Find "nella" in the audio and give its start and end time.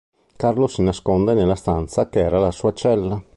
1.35-1.53